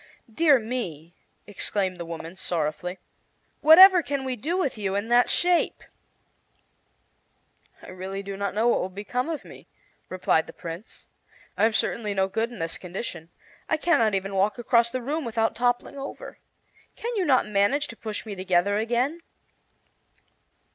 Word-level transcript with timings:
"Dear 0.33 0.57
me!" 0.57 1.13
exclaimed 1.45 1.99
the 1.99 2.05
woman, 2.07 2.35
sorrowfully, 2.35 2.97
"whatever 3.59 4.01
can 4.01 4.23
we 4.23 4.35
do 4.35 4.57
with 4.57 4.75
you 4.75 4.95
in 4.95 5.09
that 5.09 5.29
shape?" 5.29 5.83
"I 7.83 7.89
really 7.89 8.23
do 8.23 8.35
not 8.35 8.55
know 8.55 8.67
what 8.67 8.79
will 8.81 8.89
become 8.89 9.29
of 9.29 9.45
me," 9.45 9.67
replied 10.09 10.47
the 10.47 10.53
Prince. 10.53 11.05
"I 11.55 11.65
am 11.65 11.73
certainly 11.73 12.15
no 12.15 12.27
good 12.27 12.51
in 12.51 12.57
this 12.57 12.79
condition. 12.79 13.29
I 13.69 13.77
can 13.77 13.99
not 13.99 14.15
even 14.15 14.33
walk 14.33 14.57
across 14.57 14.89
the 14.89 15.03
room 15.03 15.23
without 15.23 15.55
toppling 15.55 15.99
over. 15.99 16.39
Can 16.95 17.11
not 17.27 17.45
you 17.45 17.51
manage 17.51 17.87
to 17.89 17.95
push 17.95 18.25
me 18.25 18.33
together 18.33 18.77
again?" 18.77 19.21